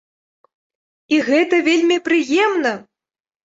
І 1.13 1.21
гэта 1.29 1.61
вельмі 1.69 2.01
прыемна! 2.11 2.77